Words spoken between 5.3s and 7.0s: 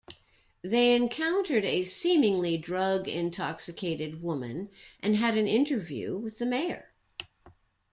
an interview with the mayor.